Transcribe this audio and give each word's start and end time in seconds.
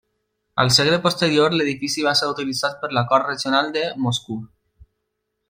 Al 0.61 0.69
segle 0.77 0.97
posterior 1.03 1.57
l'edifici 1.59 2.05
va 2.07 2.15
ser 2.21 2.31
utilitzat 2.33 2.81
per 2.85 2.91
la 2.99 3.05
Cort 3.13 3.29
Regional 3.33 3.71
de 3.79 3.85
Moscou. 4.07 4.43